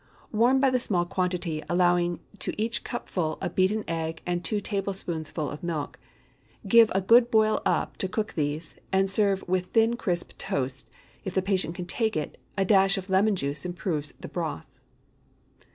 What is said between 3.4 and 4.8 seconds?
beaten egg and two